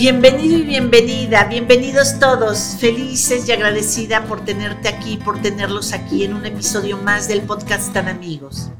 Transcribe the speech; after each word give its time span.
Bienvenido 0.00 0.56
y 0.56 0.62
bienvenida, 0.62 1.44
bienvenidos 1.44 2.18
todos, 2.18 2.78
felices 2.80 3.46
y 3.46 3.52
agradecida 3.52 4.24
por 4.24 4.42
tenerte 4.46 4.88
aquí, 4.88 5.18
por 5.18 5.42
tenerlos 5.42 5.92
aquí 5.92 6.24
en 6.24 6.32
un 6.32 6.46
episodio 6.46 6.96
más 6.96 7.28
del 7.28 7.42
podcast 7.42 7.92
Tan 7.92 8.08
Amigos. 8.08 8.70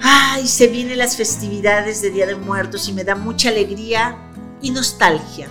Ay, 0.00 0.46
se 0.46 0.68
vienen 0.68 0.98
las 0.98 1.16
festividades 1.16 2.00
de 2.00 2.12
Día 2.12 2.28
de 2.28 2.36
Muertos 2.36 2.88
y 2.88 2.92
me 2.92 3.02
da 3.02 3.16
mucha 3.16 3.48
alegría 3.48 4.16
y 4.62 4.70
nostalgia. 4.70 5.48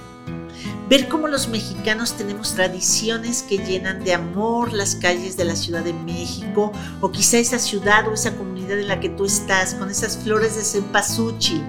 Ver 0.87 1.09
cómo 1.09 1.27
los 1.27 1.49
mexicanos 1.49 2.13
tenemos 2.13 2.55
tradiciones 2.55 3.43
que 3.43 3.57
llenan 3.57 4.05
de 4.05 4.13
amor 4.13 4.71
las 4.71 4.95
calles 4.95 5.35
de 5.35 5.43
la 5.43 5.57
Ciudad 5.57 5.83
de 5.83 5.91
México 5.91 6.71
o 7.01 7.11
quizá 7.11 7.37
esa 7.37 7.59
ciudad 7.59 8.07
o 8.07 8.13
esa 8.13 8.37
comunidad 8.37 8.79
en 8.79 8.87
la 8.87 9.01
que 9.01 9.09
tú 9.09 9.25
estás, 9.25 9.75
con 9.75 9.89
esas 9.89 10.15
flores 10.19 10.55
de 10.55 10.63
cempasúchil, 10.63 11.61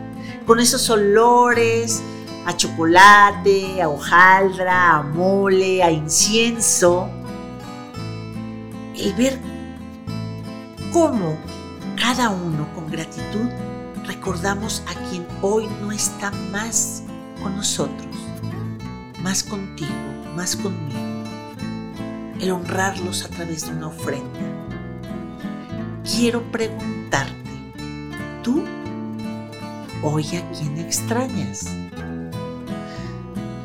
con 0.47 0.61
esos 0.61 0.88
olores, 0.91 2.01
a 2.47 2.57
chocolate, 2.57 3.80
a 3.80 3.89
hojaldra, 3.89 4.98
a 4.98 5.03
mole, 5.03 5.83
a 5.83 5.91
incienso. 5.91 7.09
El 8.97 9.15
ver 9.15 9.39
cómo 10.93 11.37
cada 11.97 12.30
uno 12.30 12.69
con 12.75 12.91
gratitud 12.91 13.48
recordamos 14.07 14.83
a 14.87 14.95
quien 15.09 15.27
hoy 15.43 15.67
no 15.80 15.91
está 15.91 16.30
más 16.53 17.03
con 17.43 17.57
nosotros, 17.57 18.15
más 19.23 19.42
contigo, 19.42 19.91
más 20.37 20.55
conmigo. 20.56 21.01
El 22.41 22.51
honrarlos 22.51 23.25
a 23.25 23.29
través 23.29 23.67
de 23.67 23.73
una 23.73 23.89
ofrenda. 23.89 24.41
Quiero 26.05 26.42
preguntarte, 26.53 27.33
¿tú 28.42 28.65
hoy 30.03 30.27
a 30.37 30.51
quién 30.53 30.79
extrañas? 30.79 31.67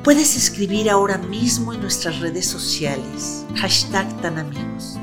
Puedes 0.09 0.35
escribir 0.35 0.89
ahora 0.89 1.19
mismo 1.19 1.71
en 1.71 1.81
nuestras 1.81 2.19
redes 2.19 2.47
sociales, 2.47 3.45
hashtag 3.57 4.07
tan 4.23 4.39
amigos. 4.39 4.97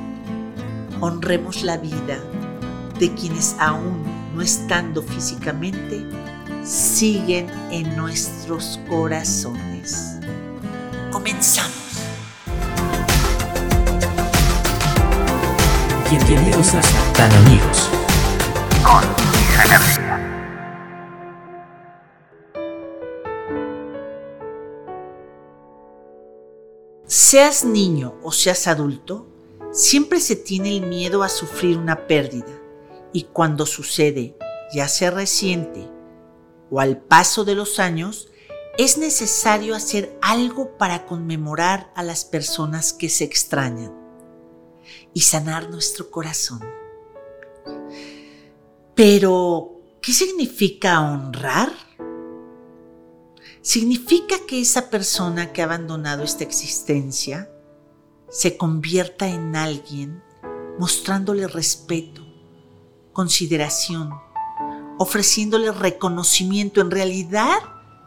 Honremos 1.01 1.63
la 1.63 1.77
vida 1.77 2.19
de 2.99 3.15
quienes 3.15 3.55
aún 3.61 4.03
no 4.35 4.43
estando 4.43 5.05
físicamente, 5.05 6.05
siguen 6.65 7.47
en 7.71 7.97
nuestros 7.97 8.81
corazones. 8.89 10.17
Comenzamos. 11.13 11.71
Bienvenidos 16.11 16.75
a 16.75 16.81
Tan 17.13 17.31
Amigos 17.33 17.91
con 18.83 20.06
Seas 27.29 27.65
niño 27.65 28.15
o 28.23 28.31
seas 28.31 28.69
adulto, 28.69 29.27
siempre 29.73 30.21
se 30.21 30.37
tiene 30.37 30.77
el 30.77 30.87
miedo 30.87 31.25
a 31.25 31.29
sufrir 31.29 31.77
una 31.77 32.07
pérdida 32.07 32.63
y 33.13 33.25
cuando 33.25 33.67
sucede, 33.67 34.39
ya 34.73 34.87
sea 34.87 35.11
reciente 35.11 35.91
o 36.71 36.79
al 36.79 36.99
paso 36.99 37.45
de 37.45 37.57
los 37.57 37.81
años, 37.81 38.29
es 38.79 38.97
necesario 38.97 39.75
hacer 39.75 40.17
algo 40.23 40.79
para 40.79 41.05
conmemorar 41.05 41.91
a 41.97 42.05
las 42.05 42.25
personas 42.25 42.93
que 42.93 43.09
se 43.09 43.25
extrañan 43.25 43.93
y 45.13 45.23
sanar 45.23 45.69
nuestro 45.69 46.13
corazón. 46.13 46.61
Pero, 48.95 49.81
¿qué 50.01 50.13
significa 50.13 51.01
honrar? 51.01 51.86
Significa 53.67 54.37
que 54.47 54.61
esa 54.61 54.91
persona 54.91 55.53
que 55.53 55.61
ha 55.61 55.65
abandonado 55.65 56.23
esta 56.23 56.45
existencia 56.45 57.51
se 58.29 58.57
convierta 58.57 59.27
en 59.27 59.57
alguien 59.57 60.23
mostrándole 60.79 61.49
respeto, 61.49 62.25
consideración, 63.13 64.11
ofreciéndole 64.99 65.73
reconocimiento. 65.73 66.81
En 66.81 66.93
realidad, 66.93 67.59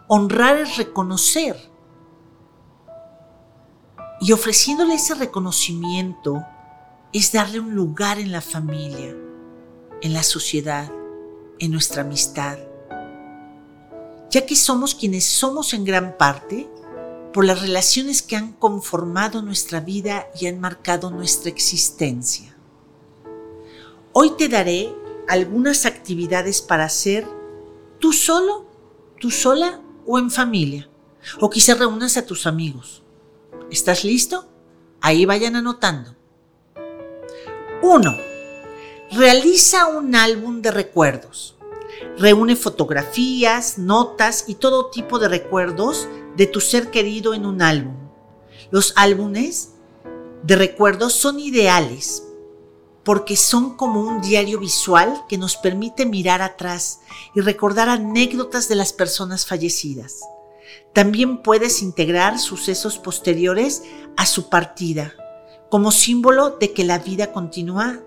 honrar 0.07 0.55
es 0.55 0.77
reconocer. 0.77 1.57
Y 4.21 4.31
ofreciéndole 4.31 4.93
ese 4.93 5.13
reconocimiento 5.13 6.41
es 7.11 7.33
darle 7.33 7.59
un 7.59 7.75
lugar 7.75 8.17
en 8.17 8.31
la 8.31 8.39
familia, 8.39 9.13
en 10.01 10.13
la 10.13 10.23
sociedad, 10.23 10.89
en 11.59 11.71
nuestra 11.71 12.03
amistad 12.03 12.68
ya 14.29 14.45
que 14.45 14.55
somos 14.55 14.95
quienes 14.95 15.25
somos 15.25 15.73
en 15.73 15.85
gran 15.85 16.17
parte 16.17 16.69
por 17.33 17.45
las 17.45 17.61
relaciones 17.61 18.21
que 18.21 18.35
han 18.35 18.53
conformado 18.53 19.41
nuestra 19.41 19.79
vida 19.79 20.27
y 20.39 20.47
han 20.47 20.59
marcado 20.59 21.11
nuestra 21.11 21.49
existencia. 21.49 22.55
Hoy 24.13 24.31
te 24.37 24.49
daré 24.49 24.93
algunas 25.27 25.85
actividades 25.85 26.61
para 26.61 26.85
hacer 26.85 27.27
tú 27.99 28.13
solo, 28.13 28.67
tú 29.19 29.29
sola 29.29 29.81
o 30.05 30.17
en 30.17 30.31
familia. 30.31 30.89
O 31.39 31.49
quizás 31.49 31.77
reúnas 31.77 32.17
a 32.17 32.25
tus 32.25 32.47
amigos. 32.47 33.03
¿Estás 33.69 34.03
listo? 34.03 34.49
Ahí 35.01 35.25
vayan 35.25 35.55
anotando. 35.55 36.15
1. 37.81 38.17
Realiza 39.11 39.87
un 39.87 40.15
álbum 40.15 40.61
de 40.61 40.71
recuerdos. 40.71 41.58
Reúne 42.17 42.55
fotografías, 42.55 43.77
notas 43.77 44.45
y 44.47 44.55
todo 44.55 44.89
tipo 44.89 45.19
de 45.19 45.27
recuerdos 45.27 46.07
de 46.35 46.47
tu 46.47 46.61
ser 46.61 46.91
querido 46.91 47.33
en 47.33 47.45
un 47.45 47.61
álbum. 47.61 47.95
Los 48.71 48.93
álbumes 48.95 49.73
de 50.43 50.55
recuerdos 50.55 51.13
son 51.13 51.39
ideales 51.39 52.23
porque 53.03 53.35
son 53.35 53.75
como 53.75 54.01
un 54.01 54.21
diario 54.21 54.59
visual 54.59 55.23
que 55.27 55.37
nos 55.37 55.57
permite 55.57 56.05
mirar 56.05 56.41
atrás 56.41 56.99
y 57.33 57.41
recordar 57.41 57.89
anécdotas 57.89 58.67
de 58.69 58.75
las 58.75 58.93
personas 58.93 59.45
fallecidas. 59.45 60.21
También 60.93 61.41
puedes 61.41 61.81
integrar 61.81 62.37
sucesos 62.39 62.97
posteriores 62.97 63.83
a 64.17 64.25
su 64.25 64.49
partida 64.49 65.13
como 65.69 65.91
símbolo 65.91 66.51
de 66.51 66.73
que 66.73 66.83
la 66.83 66.99
vida 66.99 67.31
continúa 67.31 67.99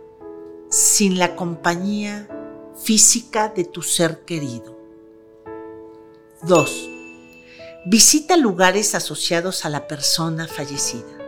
sin 0.68 1.18
la 1.18 1.36
compañía 1.36 2.28
física 2.76 3.48
de 3.48 3.64
tu 3.64 3.82
ser 3.82 4.24
querido. 4.24 4.78
2. 6.42 6.88
Visita 7.86 8.36
lugares 8.36 8.94
asociados 8.94 9.64
a 9.64 9.68
la 9.68 9.86
persona 9.86 10.48
fallecida. 10.48 11.18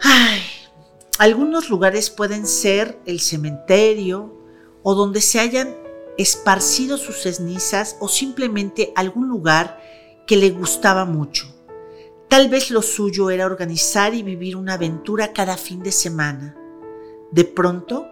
Ay, 0.00 0.40
algunos 1.18 1.70
lugares 1.70 2.10
pueden 2.10 2.46
ser 2.46 2.98
el 3.06 3.20
cementerio 3.20 4.34
o 4.82 4.94
donde 4.94 5.20
se 5.20 5.40
hayan 5.40 5.76
esparcido 6.18 6.98
sus 6.98 7.22
cenizas 7.22 7.96
o 8.00 8.08
simplemente 8.08 8.92
algún 8.94 9.28
lugar 9.28 9.80
que 10.26 10.36
le 10.36 10.50
gustaba 10.50 11.04
mucho. 11.04 11.46
Tal 12.28 12.48
vez 12.48 12.70
lo 12.70 12.82
suyo 12.82 13.30
era 13.30 13.46
organizar 13.46 14.14
y 14.14 14.22
vivir 14.22 14.56
una 14.56 14.74
aventura 14.74 15.32
cada 15.32 15.56
fin 15.56 15.82
de 15.82 15.92
semana. 15.92 16.56
De 17.30 17.44
pronto, 17.44 18.06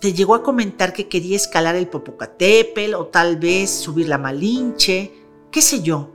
te 0.00 0.14
llegó 0.14 0.34
a 0.34 0.42
comentar 0.42 0.94
que 0.94 1.08
quería 1.08 1.36
escalar 1.36 1.76
el 1.76 1.86
Popocatépetl 1.86 2.94
o 2.94 3.06
tal 3.06 3.36
vez 3.36 3.70
subir 3.70 4.08
la 4.08 4.16
Malinche, 4.16 5.12
qué 5.50 5.60
sé 5.60 5.82
yo. 5.82 6.10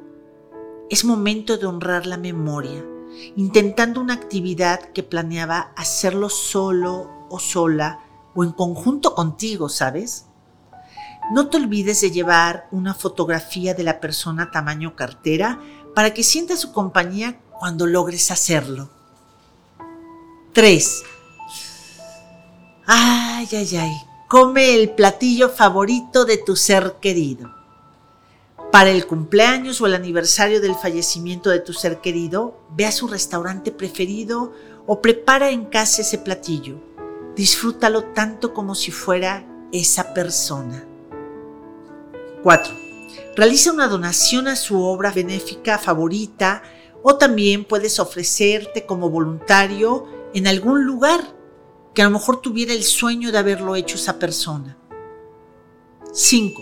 Es 0.90 1.06
momento 1.06 1.57
de 1.57 1.68
honrar 1.68 2.07
la 2.07 2.18
memoria, 2.18 2.84
intentando 3.35 4.01
una 4.01 4.16
actividad 4.16 4.91
que 4.91 5.03
planeaba 5.03 5.72
hacerlo 5.75 6.29
solo 6.29 7.12
o 7.29 7.40
sola 7.40 8.00
o 8.34 8.44
en 8.44 8.51
conjunto 8.51 9.13
contigo, 9.13 9.69
¿sabes? 9.69 10.25
No 11.31 11.50
te 11.50 11.57
olvides 11.57 12.01
de 12.01 12.12
llevar 12.12 12.68
una 12.71 12.95
fotografía 12.95 13.75
de 13.75 13.83
la 13.83 14.00
persona 14.00 14.50
tamaño 14.51 14.95
cartera 14.95 15.60
para 15.94 16.13
que 16.13 16.24
sienta 16.24 16.57
su 16.57 16.71
compañía 16.71 17.39
cuando 17.60 17.86
logres 17.86 18.31
hacerlo. 18.31 18.89
3. 20.54 21.04
Ay, 22.88 23.48
ay, 23.52 23.78
ay. 23.78 24.02
Come 24.28 24.76
el 24.76 24.92
platillo 24.92 25.50
favorito 25.50 26.26
de 26.26 26.38
tu 26.38 26.56
ser 26.56 26.96
querido. 27.02 27.54
Para 28.72 28.92
el 28.92 29.08
cumpleaños 29.08 29.82
o 29.82 29.88
el 29.88 29.96
aniversario 29.96 30.62
del 30.62 30.76
fallecimiento 30.76 31.50
de 31.50 31.60
tu 31.60 31.74
ser 31.74 32.00
querido, 32.02 32.60
ve 32.72 32.86
a 32.86 32.92
su 32.92 33.08
restaurante 33.08 33.72
preferido 33.72 34.54
o 34.86 35.02
prepara 35.02 35.50
en 35.50 35.66
casa 35.66 36.02
ese 36.02 36.18
platillo. 36.18 36.76
Disfrútalo 37.36 38.06
tanto 38.06 38.54
como 38.54 38.76
si 38.76 38.92
fuera 38.92 39.46
esa 39.72 40.14
persona. 40.14 40.86
4. 42.44 42.74
Realiza 43.36 43.72
una 43.72 43.88
donación 43.88 44.48
a 44.48 44.56
su 44.56 44.82
obra 44.82 45.12
benéfica 45.12 45.80
favorita 45.80 46.62
o 47.02 47.16
también 47.16 47.66
puedes 47.66 48.00
ofrecerte 48.00 48.86
como 48.86 49.10
voluntario 49.10 50.06
en 50.34 50.48
algún 50.48 50.86
lugar 50.86 51.35
que 51.95 52.01
a 52.01 52.06
lo 52.06 52.12
mejor 52.12 52.42
tuviera 52.42 52.74
el 52.74 52.83
sueño 52.83 53.31
de 53.31 53.38
haberlo 53.38 53.75
hecho 53.75 53.95
esa 53.95 54.19
persona. 54.19 54.77
5. 56.13 56.62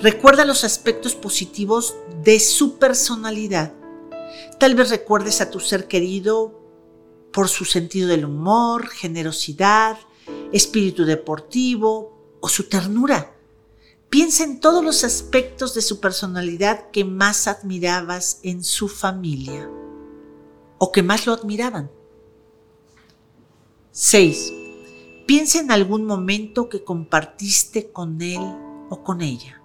Recuerda 0.00 0.44
los 0.44 0.64
aspectos 0.64 1.14
positivos 1.14 1.94
de 2.22 2.40
su 2.40 2.78
personalidad. 2.78 3.72
Tal 4.58 4.74
vez 4.74 4.90
recuerdes 4.90 5.40
a 5.40 5.50
tu 5.50 5.60
ser 5.60 5.86
querido 5.86 6.60
por 7.32 7.48
su 7.48 7.64
sentido 7.64 8.08
del 8.08 8.24
humor, 8.24 8.88
generosidad, 8.88 9.98
espíritu 10.52 11.04
deportivo 11.04 12.36
o 12.40 12.48
su 12.48 12.68
ternura. 12.68 13.34
Piensa 14.10 14.44
en 14.44 14.60
todos 14.60 14.84
los 14.84 15.04
aspectos 15.04 15.74
de 15.74 15.82
su 15.82 16.00
personalidad 16.00 16.90
que 16.90 17.04
más 17.04 17.46
admirabas 17.46 18.40
en 18.42 18.64
su 18.64 18.88
familia 18.88 19.70
o 20.78 20.90
que 20.90 21.02
más 21.02 21.26
lo 21.26 21.32
admiraban. 21.32 21.90
6. 23.98 24.52
Piensa 25.26 25.58
en 25.58 25.70
algún 25.70 26.04
momento 26.04 26.68
que 26.68 26.84
compartiste 26.84 27.92
con 27.92 28.20
él 28.20 28.42
o 28.90 29.02
con 29.02 29.22
ella. 29.22 29.62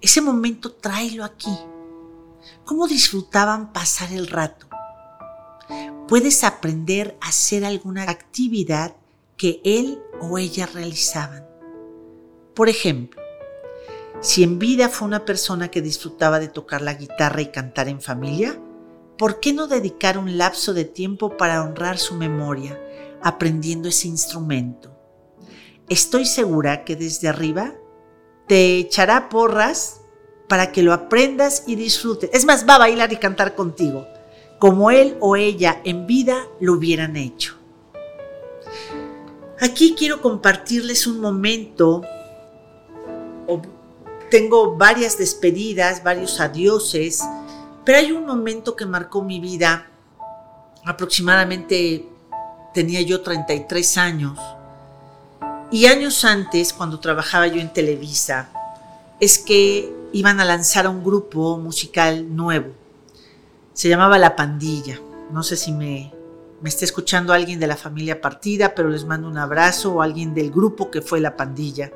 Ese 0.00 0.22
momento 0.22 0.72
tráelo 0.72 1.24
aquí. 1.24 1.54
¿Cómo 2.64 2.88
disfrutaban 2.88 3.70
pasar 3.74 4.14
el 4.14 4.28
rato? 4.28 4.66
Puedes 6.08 6.42
aprender 6.42 7.18
a 7.20 7.28
hacer 7.28 7.66
alguna 7.66 8.04
actividad 8.04 8.96
que 9.36 9.60
él 9.62 10.00
o 10.22 10.38
ella 10.38 10.64
realizaban. 10.64 11.46
Por 12.54 12.70
ejemplo, 12.70 13.20
si 14.22 14.42
en 14.42 14.58
vida 14.58 14.88
fue 14.88 15.06
una 15.06 15.26
persona 15.26 15.70
que 15.70 15.82
disfrutaba 15.82 16.40
de 16.40 16.48
tocar 16.48 16.80
la 16.80 16.94
guitarra 16.94 17.42
y 17.42 17.52
cantar 17.52 17.88
en 17.88 18.00
familia, 18.00 18.58
¿por 19.18 19.40
qué 19.40 19.52
no 19.52 19.66
dedicar 19.66 20.18
un 20.18 20.38
lapso 20.38 20.74
de 20.74 20.84
tiempo 20.84 21.36
para 21.36 21.62
honrar 21.62 21.98
su 21.98 22.14
memoria 22.14 22.80
aprendiendo 23.22 23.88
ese 23.88 24.08
instrumento? 24.08 24.90
Estoy 25.88 26.24
segura 26.24 26.84
que 26.84 26.96
desde 26.96 27.28
arriba 27.28 27.74
te 28.46 28.78
echará 28.78 29.28
porras 29.28 30.00
para 30.48 30.72
que 30.72 30.82
lo 30.82 30.92
aprendas 30.92 31.64
y 31.66 31.76
disfrutes. 31.76 32.30
Es 32.32 32.44
más, 32.44 32.68
va 32.68 32.76
a 32.76 32.78
bailar 32.78 33.12
y 33.12 33.16
cantar 33.16 33.54
contigo, 33.54 34.06
como 34.58 34.90
él 34.90 35.16
o 35.20 35.36
ella 35.36 35.80
en 35.84 36.06
vida 36.06 36.46
lo 36.60 36.74
hubieran 36.74 37.16
hecho. 37.16 37.56
Aquí 39.60 39.94
quiero 39.96 40.20
compartirles 40.20 41.06
un 41.06 41.20
momento, 41.20 42.02
tengo 44.30 44.76
varias 44.76 45.16
despedidas, 45.16 46.02
varios 46.02 46.40
adioses, 46.40 47.22
pero 47.84 47.98
hay 47.98 48.12
un 48.12 48.26
momento 48.26 48.76
que 48.76 48.86
marcó 48.86 49.22
mi 49.22 49.40
vida, 49.40 49.86
aproximadamente 50.84 52.08
tenía 52.72 53.00
yo 53.02 53.20
33 53.20 53.98
años, 53.98 54.38
y 55.70 55.86
años 55.86 56.24
antes, 56.24 56.72
cuando 56.72 57.00
trabajaba 57.00 57.48
yo 57.48 57.60
en 57.60 57.72
Televisa, 57.72 58.48
es 59.18 59.38
que 59.38 59.92
iban 60.12 60.38
a 60.38 60.44
lanzar 60.44 60.86
un 60.86 61.02
grupo 61.02 61.58
musical 61.58 62.34
nuevo. 62.34 62.72
Se 63.72 63.88
llamaba 63.88 64.18
La 64.18 64.36
Pandilla. 64.36 65.00
No 65.32 65.42
sé 65.42 65.56
si 65.56 65.72
me, 65.72 66.12
me 66.60 66.68
está 66.68 66.84
escuchando 66.84 67.32
alguien 67.32 67.58
de 67.58 67.66
la 67.66 67.76
familia 67.76 68.20
partida, 68.20 68.74
pero 68.74 68.88
les 68.88 69.04
mando 69.04 69.26
un 69.26 69.36
abrazo 69.36 69.94
o 69.94 70.02
alguien 70.02 70.32
del 70.32 70.52
grupo 70.52 70.90
que 70.92 71.02
fue 71.02 71.20
La 71.20 71.36
Pandilla. 71.36 71.90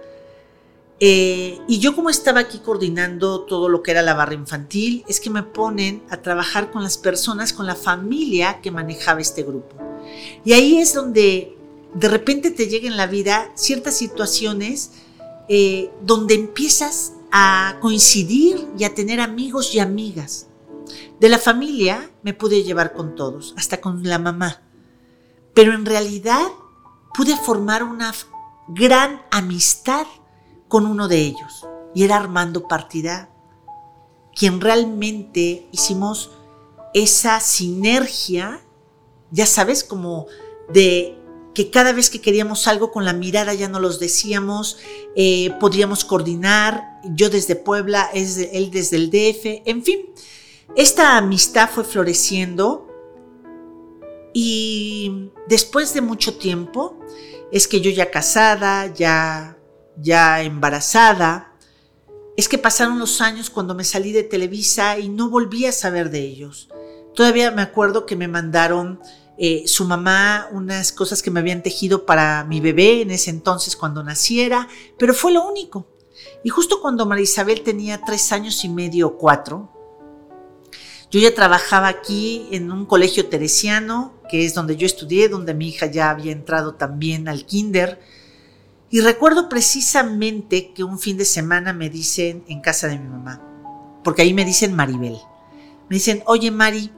Eh, 1.00 1.60
y 1.68 1.78
yo 1.78 1.94
como 1.94 2.10
estaba 2.10 2.40
aquí 2.40 2.58
coordinando 2.58 3.42
todo 3.42 3.68
lo 3.68 3.82
que 3.82 3.92
era 3.92 4.02
la 4.02 4.14
barra 4.14 4.34
infantil, 4.34 5.04
es 5.06 5.20
que 5.20 5.30
me 5.30 5.44
ponen 5.44 6.02
a 6.10 6.22
trabajar 6.22 6.70
con 6.70 6.82
las 6.82 6.98
personas, 6.98 7.52
con 7.52 7.66
la 7.66 7.76
familia 7.76 8.60
que 8.60 8.70
manejaba 8.70 9.20
este 9.20 9.44
grupo. 9.44 9.76
Y 10.44 10.52
ahí 10.52 10.78
es 10.78 10.94
donde 10.94 11.56
de 11.94 12.08
repente 12.08 12.50
te 12.50 12.66
llega 12.66 12.88
en 12.88 12.96
la 12.96 13.06
vida 13.06 13.50
ciertas 13.54 13.96
situaciones 13.96 14.92
eh, 15.48 15.90
donde 16.02 16.34
empiezas 16.34 17.12
a 17.30 17.78
coincidir 17.80 18.66
y 18.76 18.84
a 18.84 18.94
tener 18.94 19.20
amigos 19.20 19.74
y 19.74 19.80
amigas. 19.80 20.48
De 21.20 21.28
la 21.28 21.38
familia 21.38 22.10
me 22.22 22.34
pude 22.34 22.62
llevar 22.62 22.92
con 22.92 23.14
todos, 23.14 23.54
hasta 23.56 23.80
con 23.80 24.02
la 24.02 24.18
mamá. 24.18 24.62
Pero 25.54 25.74
en 25.74 25.86
realidad 25.86 26.46
pude 27.14 27.36
formar 27.36 27.82
una 27.82 28.12
gran 28.68 29.22
amistad 29.30 30.06
con 30.68 30.86
uno 30.86 31.08
de 31.08 31.18
ellos. 31.18 31.66
Y 31.94 32.04
era 32.04 32.16
Armando 32.16 32.68
Partida, 32.68 33.30
quien 34.34 34.60
realmente 34.60 35.66
hicimos 35.72 36.30
esa 36.94 37.40
sinergia, 37.40 38.60
ya 39.30 39.46
sabes, 39.46 39.82
como 39.82 40.26
de 40.68 41.18
que 41.54 41.70
cada 41.70 41.92
vez 41.92 42.08
que 42.08 42.20
queríamos 42.20 42.68
algo 42.68 42.92
con 42.92 43.04
la 43.04 43.12
mirada 43.12 43.52
ya 43.52 43.68
no 43.68 43.80
los 43.80 43.98
decíamos, 43.98 44.78
eh, 45.16 45.50
podríamos 45.58 46.04
coordinar, 46.04 47.00
yo 47.04 47.30
desde 47.30 47.56
Puebla, 47.56 48.08
él 48.14 48.70
desde 48.70 48.96
el 48.96 49.10
DF, 49.10 49.62
en 49.64 49.82
fin, 49.82 49.98
esta 50.76 51.16
amistad 51.16 51.68
fue 51.68 51.82
floreciendo 51.82 52.86
y 54.32 55.30
después 55.48 55.94
de 55.94 56.00
mucho 56.00 56.38
tiempo, 56.38 56.96
es 57.50 57.66
que 57.66 57.80
yo 57.80 57.90
ya 57.90 58.10
casada, 58.10 58.92
ya, 58.94 59.57
ya 60.00 60.42
embarazada, 60.42 61.52
es 62.36 62.48
que 62.48 62.58
pasaron 62.58 62.98
los 62.98 63.20
años 63.20 63.50
cuando 63.50 63.74
me 63.74 63.84
salí 63.84 64.12
de 64.12 64.22
Televisa 64.22 64.98
y 64.98 65.08
no 65.08 65.28
volví 65.28 65.66
a 65.66 65.72
saber 65.72 66.10
de 66.10 66.20
ellos. 66.20 66.68
Todavía 67.14 67.50
me 67.50 67.62
acuerdo 67.62 68.06
que 68.06 68.14
me 68.14 68.28
mandaron 68.28 69.00
eh, 69.38 69.64
su 69.66 69.84
mamá 69.84 70.48
unas 70.52 70.92
cosas 70.92 71.22
que 71.22 71.30
me 71.30 71.40
habían 71.40 71.62
tejido 71.62 72.06
para 72.06 72.44
mi 72.44 72.60
bebé 72.60 73.02
en 73.02 73.10
ese 73.10 73.30
entonces 73.30 73.76
cuando 73.76 74.02
naciera, 74.02 74.68
pero 74.98 75.14
fue 75.14 75.32
lo 75.32 75.48
único. 75.48 75.88
Y 76.44 76.48
justo 76.48 76.80
cuando 76.80 77.06
María 77.06 77.24
Isabel 77.24 77.62
tenía 77.62 78.02
tres 78.04 78.32
años 78.32 78.64
y 78.64 78.68
medio 78.68 79.08
o 79.08 79.18
cuatro, 79.18 79.72
yo 81.10 81.20
ya 81.20 81.34
trabajaba 81.34 81.88
aquí 81.88 82.48
en 82.50 82.70
un 82.70 82.84
colegio 82.84 83.28
teresiano, 83.28 84.14
que 84.28 84.44
es 84.44 84.54
donde 84.54 84.76
yo 84.76 84.86
estudié, 84.86 85.28
donde 85.28 85.54
mi 85.54 85.68
hija 85.68 85.86
ya 85.86 86.10
había 86.10 86.32
entrado 86.32 86.74
también 86.74 87.28
al 87.28 87.46
kinder. 87.46 87.98
Y 88.90 89.00
recuerdo 89.00 89.48
precisamente 89.48 90.72
que 90.72 90.82
un 90.82 90.98
fin 90.98 91.18
de 91.18 91.24
semana 91.24 91.72
me 91.72 91.90
dicen 91.90 92.44
en 92.48 92.60
casa 92.60 92.88
de 92.88 92.98
mi 92.98 93.08
mamá, 93.08 93.42
porque 94.02 94.22
ahí 94.22 94.32
me 94.32 94.46
dicen 94.46 94.74
Maribel, 94.74 95.18
me 95.88 95.96
dicen, 95.96 96.22
oye 96.26 96.50
Mari, 96.50 96.90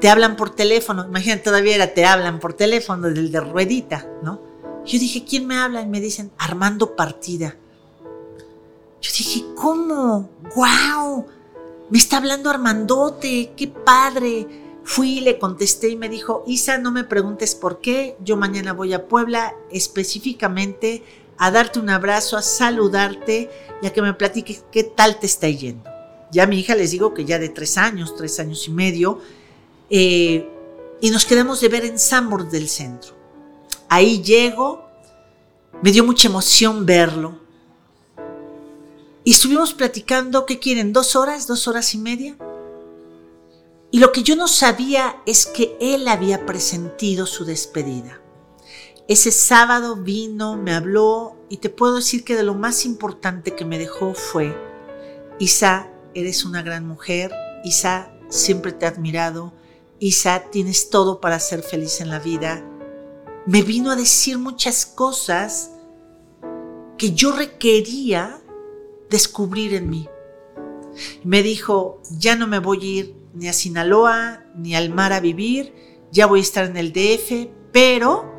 te 0.00 0.08
hablan 0.08 0.36
por 0.36 0.50
teléfono, 0.50 1.06
imagínate, 1.06 1.42
todavía 1.42 1.74
era 1.74 1.94
te 1.94 2.04
hablan 2.04 2.40
por 2.40 2.52
teléfono, 2.52 3.08
del 3.08 3.32
de 3.32 3.40
ruedita, 3.40 4.06
¿no? 4.22 4.40
Yo 4.84 4.98
dije, 4.98 5.24
¿quién 5.24 5.46
me 5.46 5.56
habla? 5.56 5.82
Y 5.82 5.86
me 5.86 6.00
dicen, 6.00 6.30
Armando 6.38 6.96
Partida. 6.96 7.56
Yo 9.00 9.10
dije, 9.16 9.44
¿cómo? 9.54 10.30
¡Wow! 10.54 11.26
Me 11.90 11.98
está 11.98 12.18
hablando 12.18 12.50
Armandote, 12.50 13.52
qué 13.56 13.68
padre. 13.68 14.46
Fui, 14.84 15.20
le 15.20 15.38
contesté 15.38 15.88
y 15.90 15.96
me 15.96 16.08
dijo, 16.08 16.44
Isa, 16.46 16.78
no 16.78 16.92
me 16.92 17.04
preguntes 17.04 17.54
por 17.54 17.80
qué, 17.80 18.16
yo 18.24 18.36
mañana 18.36 18.72
voy 18.72 18.92
a 18.94 19.06
Puebla 19.06 19.54
específicamente 19.70 21.02
a 21.42 21.50
darte 21.50 21.78
un 21.78 21.88
abrazo, 21.88 22.36
a 22.36 22.42
saludarte 22.42 23.50
y 23.80 23.86
a 23.86 23.92
que 23.94 24.02
me 24.02 24.12
platiques 24.12 24.62
qué 24.70 24.84
tal 24.84 25.18
te 25.18 25.24
está 25.24 25.48
yendo. 25.48 25.88
Ya 26.30 26.46
mi 26.46 26.60
hija 26.60 26.74
les 26.74 26.90
digo 26.90 27.14
que 27.14 27.24
ya 27.24 27.38
de 27.38 27.48
tres 27.48 27.78
años, 27.78 28.14
tres 28.14 28.38
años 28.38 28.68
y 28.68 28.70
medio, 28.70 29.20
eh, 29.88 30.46
y 31.00 31.10
nos 31.10 31.24
quedamos 31.24 31.62
de 31.62 31.68
ver 31.68 31.86
en 31.86 31.98
Sambor 31.98 32.50
del 32.50 32.68
centro. 32.68 33.14
Ahí 33.88 34.22
llego, 34.22 34.84
me 35.82 35.92
dio 35.92 36.04
mucha 36.04 36.28
emoción 36.28 36.84
verlo. 36.84 37.38
Y 39.24 39.32
estuvimos 39.32 39.72
platicando, 39.72 40.44
¿qué 40.44 40.58
quieren? 40.58 40.92
¿Dos 40.92 41.16
horas? 41.16 41.46
¿Dos 41.46 41.66
horas 41.66 41.94
y 41.94 41.98
media? 41.98 42.36
Y 43.90 43.98
lo 43.98 44.12
que 44.12 44.22
yo 44.22 44.36
no 44.36 44.46
sabía 44.46 45.22
es 45.24 45.46
que 45.46 45.74
él 45.80 46.06
había 46.06 46.44
presentido 46.44 47.24
su 47.24 47.46
despedida. 47.46 48.20
Ese 49.10 49.32
sábado 49.32 49.96
vino, 49.96 50.56
me 50.56 50.72
habló 50.72 51.34
y 51.48 51.56
te 51.56 51.68
puedo 51.68 51.96
decir 51.96 52.22
que 52.22 52.36
de 52.36 52.44
lo 52.44 52.54
más 52.54 52.86
importante 52.86 53.56
que 53.56 53.64
me 53.64 53.76
dejó 53.76 54.14
fue, 54.14 54.56
Isa, 55.40 55.90
eres 56.14 56.44
una 56.44 56.62
gran 56.62 56.86
mujer, 56.86 57.32
Isa, 57.64 58.12
siempre 58.28 58.70
te 58.70 58.84
he 58.84 58.88
admirado, 58.88 59.52
Isa, 59.98 60.44
tienes 60.52 60.90
todo 60.90 61.20
para 61.20 61.40
ser 61.40 61.64
feliz 61.64 62.00
en 62.00 62.08
la 62.08 62.20
vida. 62.20 62.64
Me 63.46 63.62
vino 63.62 63.90
a 63.90 63.96
decir 63.96 64.38
muchas 64.38 64.86
cosas 64.86 65.72
que 66.96 67.10
yo 67.10 67.32
requería 67.32 68.40
descubrir 69.08 69.74
en 69.74 69.90
mí. 69.90 70.08
Me 71.24 71.42
dijo, 71.42 72.00
ya 72.12 72.36
no 72.36 72.46
me 72.46 72.60
voy 72.60 72.78
a 72.80 73.00
ir 73.00 73.16
ni 73.34 73.48
a 73.48 73.52
Sinaloa 73.54 74.44
ni 74.54 74.76
al 74.76 74.90
mar 74.90 75.12
a 75.12 75.18
vivir, 75.18 75.74
ya 76.12 76.26
voy 76.26 76.38
a 76.38 76.42
estar 76.42 76.64
en 76.66 76.76
el 76.76 76.92
DF, 76.92 77.48
pero 77.72 78.29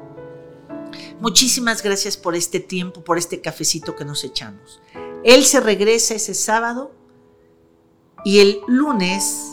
muchísimas 1.21 1.81
gracias 1.81 2.17
por 2.17 2.35
este 2.35 2.59
tiempo, 2.59 3.03
por 3.03 3.17
este 3.17 3.39
cafecito 3.39 3.95
que 3.95 4.03
nos 4.03 4.23
echamos. 4.23 4.81
Él 5.23 5.45
se 5.45 5.61
regresa 5.61 6.15
ese 6.15 6.33
sábado 6.33 6.91
y 8.25 8.39
el 8.39 8.61
lunes 8.67 9.51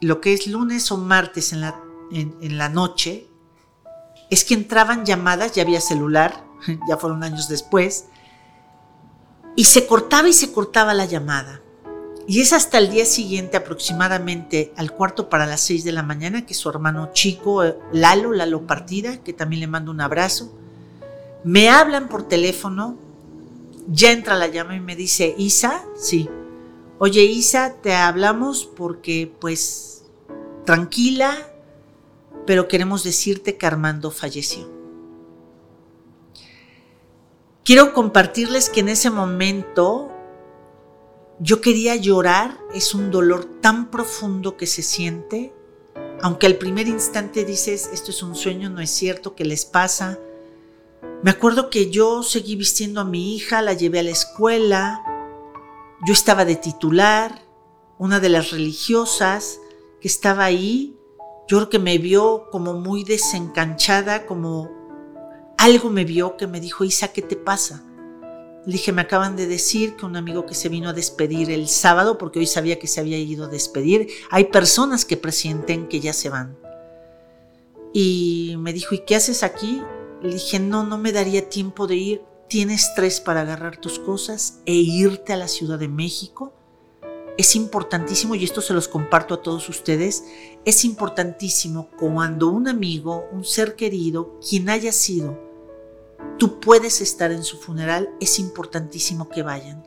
lo 0.00 0.20
que 0.20 0.32
es 0.32 0.46
lunes 0.46 0.90
o 0.90 0.96
martes 0.96 1.52
en 1.52 1.60
la, 1.60 1.80
en, 2.10 2.58
la 2.58 2.68
noche, 2.68 3.28
es 4.30 4.44
que 4.44 4.54
entraban 4.54 5.04
llamadas, 5.04 5.52
ya 5.52 5.62
había 5.62 5.80
celular, 5.80 6.44
ya 6.88 6.96
fueron 6.96 7.22
años 7.22 7.48
después, 7.48 8.06
Y 9.56 9.64
se 9.64 9.86
cortaba 9.86 10.28
y 10.28 10.32
se 10.32 10.52
cortaba 10.52 10.94
la 10.94 11.04
llamada. 11.04 11.60
Y 12.26 12.40
es 12.40 12.52
hasta 12.52 12.78
el 12.78 12.90
día 12.90 13.06
siguiente, 13.06 13.56
aproximadamente 13.56 14.72
al 14.76 14.92
cuarto 14.92 15.28
para 15.28 15.46
las 15.46 15.60
seis 15.62 15.84
de 15.84 15.92
la 15.92 16.02
mañana, 16.02 16.46
que 16.46 16.54
su 16.54 16.68
hermano 16.68 17.10
chico, 17.12 17.64
eh, 17.64 17.76
Lalo, 17.92 18.32
Lalo 18.32 18.66
Partida, 18.66 19.22
que 19.22 19.32
también 19.32 19.60
le 19.60 19.66
mando 19.66 19.90
un 19.90 20.00
abrazo, 20.00 20.52
me 21.42 21.68
hablan 21.68 22.08
por 22.08 22.28
teléfono, 22.28 22.96
ya 23.88 24.12
entra 24.12 24.36
la 24.36 24.46
llama 24.46 24.76
y 24.76 24.80
me 24.80 24.94
dice, 24.94 25.34
Isa, 25.38 25.84
sí, 25.96 26.28
oye 26.98 27.22
Isa, 27.22 27.74
te 27.82 27.94
hablamos 27.94 28.64
porque 28.64 29.32
pues 29.40 30.04
tranquila, 30.64 31.34
pero 32.46 32.68
queremos 32.68 33.02
decirte 33.02 33.56
que 33.56 33.66
Armando 33.66 34.10
falleció. 34.10 34.68
Quiero 37.64 37.92
compartirles 37.92 38.68
que 38.68 38.80
en 38.80 38.88
ese 38.88 39.10
momento 39.10 40.09
yo 41.42 41.62
quería 41.62 41.96
llorar, 41.96 42.58
es 42.74 42.94
un 42.94 43.10
dolor 43.10 43.46
tan 43.62 43.90
profundo 43.90 44.58
que 44.58 44.66
se 44.66 44.82
siente, 44.82 45.54
aunque 46.20 46.46
al 46.46 46.56
primer 46.56 46.86
instante 46.86 47.46
dices, 47.46 47.88
esto 47.94 48.10
es 48.10 48.22
un 48.22 48.34
sueño, 48.34 48.68
no 48.68 48.82
es 48.82 48.90
cierto, 48.90 49.34
¿qué 49.34 49.46
les 49.46 49.64
pasa? 49.64 50.18
Me 51.22 51.30
acuerdo 51.30 51.70
que 51.70 51.90
yo 51.90 52.22
seguí 52.22 52.56
vistiendo 52.56 53.00
a 53.00 53.04
mi 53.04 53.34
hija, 53.34 53.62
la 53.62 53.72
llevé 53.72 54.00
a 54.00 54.02
la 54.02 54.10
escuela, 54.10 55.02
yo 56.06 56.12
estaba 56.12 56.44
de 56.44 56.56
titular, 56.56 57.42
una 57.96 58.20
de 58.20 58.28
las 58.28 58.50
religiosas 58.50 59.60
que 60.02 60.08
estaba 60.08 60.44
ahí, 60.44 60.94
yo 61.48 61.56
creo 61.56 61.70
que 61.70 61.78
me 61.78 61.96
vio 61.96 62.50
como 62.50 62.74
muy 62.74 63.02
desencanchada, 63.02 64.26
como 64.26 64.70
algo 65.56 65.88
me 65.88 66.04
vio 66.04 66.36
que 66.36 66.46
me 66.46 66.60
dijo, 66.60 66.84
Isa, 66.84 67.08
¿qué 67.08 67.22
te 67.22 67.36
pasa? 67.36 67.82
Le 68.66 68.72
dije, 68.72 68.92
me 68.92 69.02
acaban 69.02 69.36
de 69.36 69.46
decir 69.46 69.96
que 69.96 70.04
un 70.04 70.16
amigo 70.16 70.44
que 70.44 70.54
se 70.54 70.68
vino 70.68 70.90
a 70.90 70.92
despedir 70.92 71.50
el 71.50 71.66
sábado, 71.66 72.18
porque 72.18 72.40
hoy 72.40 72.46
sabía 72.46 72.78
que 72.78 72.86
se 72.86 73.00
había 73.00 73.18
ido 73.18 73.46
a 73.46 73.48
despedir, 73.48 74.08
hay 74.30 74.44
personas 74.44 75.04
que 75.04 75.16
presienten 75.16 75.88
que 75.88 76.00
ya 76.00 76.12
se 76.12 76.28
van. 76.28 76.58
Y 77.92 78.54
me 78.58 78.72
dijo, 78.72 78.94
¿y 78.94 79.00
qué 79.00 79.16
haces 79.16 79.42
aquí? 79.42 79.82
Le 80.22 80.34
dije, 80.34 80.58
no, 80.58 80.84
no 80.84 80.98
me 80.98 81.12
daría 81.12 81.48
tiempo 81.48 81.86
de 81.86 81.96
ir. 81.96 82.22
Tienes 82.48 82.92
tres 82.94 83.20
para 83.20 83.42
agarrar 83.42 83.78
tus 83.78 83.98
cosas 83.98 84.58
e 84.66 84.74
irte 84.74 85.32
a 85.32 85.36
la 85.36 85.48
Ciudad 85.48 85.78
de 85.78 85.88
México. 85.88 86.52
Es 87.38 87.56
importantísimo, 87.56 88.34
y 88.34 88.44
esto 88.44 88.60
se 88.60 88.74
los 88.74 88.88
comparto 88.88 89.34
a 89.34 89.42
todos 89.42 89.68
ustedes, 89.70 90.24
es 90.66 90.84
importantísimo 90.84 91.88
cuando 91.98 92.48
un 92.48 92.68
amigo, 92.68 93.24
un 93.32 93.44
ser 93.44 93.76
querido, 93.76 94.38
quien 94.46 94.68
haya 94.68 94.92
sido, 94.92 95.49
tú 96.40 96.58
puedes 96.58 97.02
estar 97.02 97.30
en 97.32 97.44
su 97.44 97.58
funeral, 97.58 98.08
es 98.18 98.38
importantísimo 98.38 99.28
que 99.28 99.42
vayan. 99.42 99.84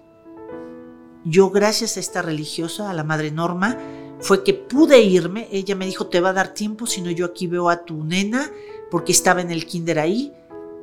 Yo 1.26 1.50
gracias 1.50 1.98
a 1.98 2.00
esta 2.00 2.22
religiosa, 2.22 2.92
a 2.92 2.94
la 2.94 3.04
Madre 3.04 3.32
Norma, 3.32 3.76
fue 4.20 4.44
que 4.44 4.54
pude 4.54 5.02
irme. 5.02 5.48
Ella 5.52 5.76
me 5.76 5.88
dijo, 5.88 6.08
te 6.08 6.22
va 6.22 6.30
a 6.30 6.34
dar 6.34 6.54
tiempo, 6.54 6.86
si 6.86 7.02
no 7.02 7.10
yo 7.10 7.26
aquí 7.26 7.48
veo 7.48 7.70
a 7.70 7.86
tu 7.86 8.04
nena, 8.04 8.52
porque 8.92 9.12
estaba 9.12 9.42
en 9.42 9.50
el 9.50 9.66
kinder 9.66 9.98
ahí. 9.98 10.32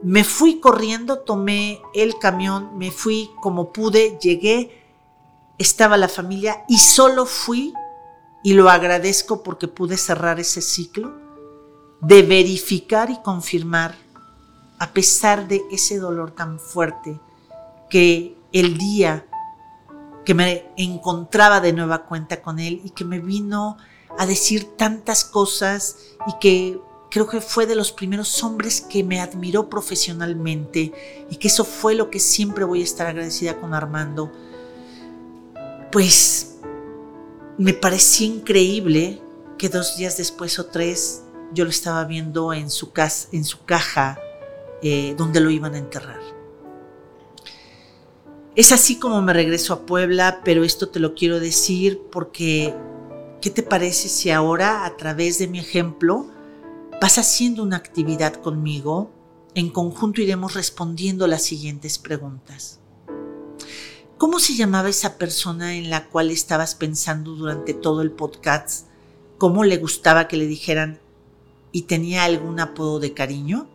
Me 0.02 0.24
fui 0.24 0.58
corriendo, 0.58 1.20
tomé 1.20 1.80
el 1.94 2.18
camión, 2.18 2.76
me 2.76 2.90
fui 2.90 3.30
como 3.40 3.72
pude, 3.72 4.18
llegué, 4.20 4.82
estaba 5.56 5.96
la 5.96 6.08
familia 6.08 6.64
y 6.68 6.78
solo 6.78 7.26
fui, 7.26 7.72
y 8.42 8.54
lo 8.54 8.70
agradezco 8.70 9.44
porque 9.44 9.68
pude 9.68 9.96
cerrar 9.96 10.40
ese 10.40 10.62
ciclo, 10.62 11.14
de 12.00 12.22
verificar 12.22 13.08
y 13.10 13.22
confirmar 13.22 14.09
a 14.80 14.94
pesar 14.94 15.46
de 15.46 15.62
ese 15.70 15.98
dolor 15.98 16.30
tan 16.30 16.58
fuerte 16.58 17.20
que 17.90 18.36
el 18.50 18.78
día 18.78 19.26
que 20.24 20.32
me 20.32 20.72
encontraba 20.76 21.60
de 21.60 21.74
nueva 21.74 22.06
cuenta 22.06 22.40
con 22.40 22.58
él 22.58 22.80
y 22.82 22.90
que 22.90 23.04
me 23.04 23.20
vino 23.20 23.76
a 24.18 24.24
decir 24.24 24.76
tantas 24.78 25.22
cosas 25.22 25.98
y 26.26 26.32
que 26.40 26.80
creo 27.10 27.28
que 27.28 27.42
fue 27.42 27.66
de 27.66 27.74
los 27.74 27.92
primeros 27.92 28.42
hombres 28.42 28.80
que 28.80 29.04
me 29.04 29.20
admiró 29.20 29.68
profesionalmente 29.68 31.26
y 31.28 31.36
que 31.36 31.48
eso 31.48 31.64
fue 31.66 31.94
lo 31.94 32.08
que 32.08 32.18
siempre 32.18 32.64
voy 32.64 32.80
a 32.80 32.84
estar 32.84 33.06
agradecida 33.06 33.60
con 33.60 33.74
Armando. 33.74 34.32
Pues 35.92 36.56
me 37.58 37.74
parecía 37.74 38.28
increíble 38.28 39.20
que 39.58 39.68
dos 39.68 39.98
días 39.98 40.16
después 40.16 40.58
o 40.58 40.66
tres 40.66 41.22
yo 41.52 41.64
lo 41.64 41.70
estaba 41.70 42.04
viendo 42.04 42.54
en 42.54 42.70
su, 42.70 42.92
casa, 42.92 43.28
en 43.32 43.44
su 43.44 43.62
caja 43.66 44.18
eh, 44.82 45.14
donde 45.16 45.40
lo 45.40 45.50
iban 45.50 45.74
a 45.74 45.78
enterrar. 45.78 46.20
Es 48.56 48.72
así 48.72 48.98
como 48.98 49.22
me 49.22 49.32
regreso 49.32 49.72
a 49.72 49.86
Puebla, 49.86 50.40
pero 50.44 50.64
esto 50.64 50.88
te 50.88 51.00
lo 51.00 51.14
quiero 51.14 51.38
decir 51.38 52.00
porque, 52.10 52.74
¿qué 53.40 53.50
te 53.50 53.62
parece 53.62 54.08
si 54.08 54.30
ahora, 54.30 54.84
a 54.84 54.96
través 54.96 55.38
de 55.38 55.46
mi 55.48 55.60
ejemplo, 55.60 56.26
vas 57.00 57.18
haciendo 57.18 57.62
una 57.62 57.76
actividad 57.76 58.34
conmigo? 58.34 59.10
En 59.54 59.70
conjunto 59.70 60.20
iremos 60.20 60.54
respondiendo 60.54 61.26
las 61.26 61.42
siguientes 61.42 61.98
preguntas. 61.98 62.80
¿Cómo 64.18 64.38
se 64.38 64.54
llamaba 64.54 64.90
esa 64.90 65.16
persona 65.16 65.76
en 65.76 65.88
la 65.88 66.08
cual 66.08 66.30
estabas 66.30 66.74
pensando 66.74 67.36
durante 67.36 67.72
todo 67.72 68.02
el 68.02 68.10
podcast? 68.10 68.86
¿Cómo 69.38 69.64
le 69.64 69.78
gustaba 69.78 70.28
que 70.28 70.36
le 70.36 70.46
dijeran 70.46 71.00
y 71.72 71.82
tenía 71.82 72.24
algún 72.24 72.60
apodo 72.60 73.00
de 73.00 73.14
cariño? 73.14 73.68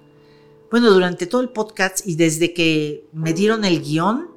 Bueno, 0.71 0.91
durante 0.91 1.27
todo 1.27 1.41
el 1.41 1.49
podcast 1.49 2.05
y 2.05 2.15
desde 2.15 2.53
que 2.53 3.07
me 3.13 3.33
dieron 3.33 3.65
el 3.65 3.81
guion, 3.81 4.29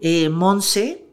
eh, 0.00 0.28
Monse, 0.28 1.04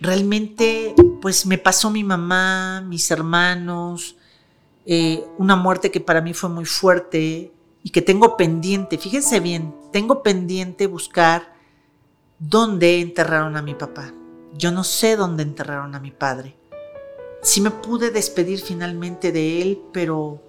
realmente 0.00 0.94
pues 1.20 1.46
me 1.46 1.58
pasó 1.58 1.90
mi 1.90 2.04
mamá, 2.04 2.80
mis 2.80 3.10
hermanos, 3.10 4.16
eh, 4.86 5.24
una 5.38 5.56
muerte 5.56 5.90
que 5.90 6.00
para 6.00 6.20
mí 6.20 6.34
fue 6.34 6.48
muy 6.48 6.64
fuerte 6.64 7.52
y 7.82 7.90
que 7.90 8.02
tengo 8.02 8.36
pendiente, 8.36 8.98
fíjense 8.98 9.40
bien, 9.40 9.74
tengo 9.92 10.22
pendiente 10.22 10.86
buscar 10.86 11.54
dónde 12.38 13.00
enterraron 13.00 13.56
a 13.56 13.62
mi 13.62 13.74
papá. 13.74 14.12
Yo 14.54 14.70
no 14.70 14.84
sé 14.84 15.16
dónde 15.16 15.42
enterraron 15.42 15.94
a 15.94 16.00
mi 16.00 16.10
padre. 16.10 16.56
Sí 17.42 17.60
me 17.60 17.70
pude 17.70 18.10
despedir 18.10 18.60
finalmente 18.60 19.32
de 19.32 19.62
él, 19.62 19.82
pero 19.92 20.42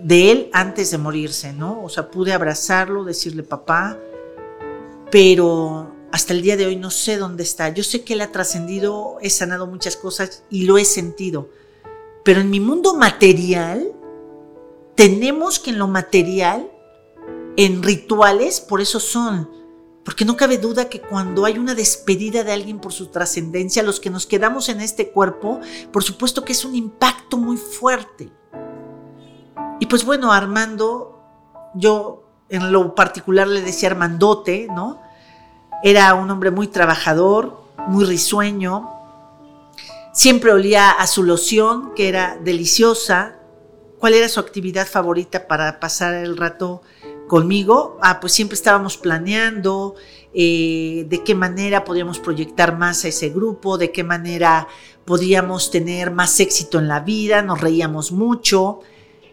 de 0.00 0.30
él 0.30 0.50
antes 0.52 0.90
de 0.90 0.98
morirse, 0.98 1.52
¿no? 1.52 1.82
O 1.82 1.88
sea, 1.88 2.10
pude 2.10 2.32
abrazarlo, 2.32 3.04
decirle 3.04 3.42
papá, 3.42 3.98
pero 5.10 5.92
hasta 6.12 6.32
el 6.32 6.42
día 6.42 6.56
de 6.56 6.66
hoy 6.66 6.76
no 6.76 6.90
sé 6.90 7.16
dónde 7.16 7.42
está. 7.42 7.68
Yo 7.70 7.82
sé 7.82 8.04
que 8.04 8.14
él 8.14 8.20
ha 8.20 8.32
trascendido, 8.32 9.18
he 9.20 9.30
sanado 9.30 9.66
muchas 9.66 9.96
cosas 9.96 10.44
y 10.50 10.64
lo 10.64 10.78
he 10.78 10.84
sentido, 10.84 11.48
pero 12.24 12.40
en 12.40 12.50
mi 12.50 12.60
mundo 12.60 12.94
material, 12.94 13.92
tenemos 14.94 15.58
que 15.58 15.70
en 15.70 15.78
lo 15.78 15.88
material, 15.88 16.70
en 17.56 17.82
rituales, 17.82 18.60
por 18.60 18.80
eso 18.80 19.00
son, 19.00 19.50
porque 20.04 20.24
no 20.24 20.36
cabe 20.36 20.58
duda 20.58 20.88
que 20.88 21.00
cuando 21.00 21.44
hay 21.46 21.58
una 21.58 21.74
despedida 21.74 22.44
de 22.44 22.52
alguien 22.52 22.78
por 22.78 22.92
su 22.92 23.06
trascendencia, 23.06 23.82
los 23.82 24.00
que 24.00 24.10
nos 24.10 24.26
quedamos 24.26 24.68
en 24.68 24.80
este 24.80 25.10
cuerpo, 25.10 25.60
por 25.92 26.04
supuesto 26.04 26.44
que 26.44 26.52
es 26.52 26.64
un 26.64 26.74
impacto 26.74 27.36
muy 27.36 27.56
fuerte. 27.56 28.30
Y 29.84 29.86
pues 29.86 30.06
bueno, 30.06 30.32
Armando, 30.32 31.20
yo 31.74 32.24
en 32.48 32.72
lo 32.72 32.94
particular 32.94 33.46
le 33.46 33.60
decía 33.60 33.90
Armandote, 33.90 34.66
¿no? 34.74 34.98
Era 35.82 36.14
un 36.14 36.30
hombre 36.30 36.50
muy 36.50 36.68
trabajador, 36.68 37.60
muy 37.86 38.06
risueño. 38.06 38.88
Siempre 40.14 40.52
olía 40.52 40.90
a 40.90 41.06
su 41.06 41.22
loción, 41.22 41.92
que 41.94 42.08
era 42.08 42.38
deliciosa. 42.42 43.36
¿Cuál 43.98 44.14
era 44.14 44.30
su 44.30 44.40
actividad 44.40 44.86
favorita 44.86 45.46
para 45.46 45.78
pasar 45.80 46.14
el 46.14 46.38
rato 46.38 46.80
conmigo? 47.28 47.98
Ah, 48.00 48.20
pues 48.20 48.32
siempre 48.32 48.54
estábamos 48.54 48.96
planeando 48.96 49.96
eh, 50.32 51.04
de 51.10 51.22
qué 51.22 51.34
manera 51.34 51.84
podíamos 51.84 52.18
proyectar 52.20 52.78
más 52.78 53.04
a 53.04 53.08
ese 53.08 53.28
grupo, 53.28 53.76
de 53.76 53.92
qué 53.92 54.02
manera 54.02 54.66
podíamos 55.04 55.70
tener 55.70 56.10
más 56.10 56.40
éxito 56.40 56.78
en 56.78 56.88
la 56.88 57.00
vida, 57.00 57.42
nos 57.42 57.60
reíamos 57.60 58.12
mucho. 58.12 58.80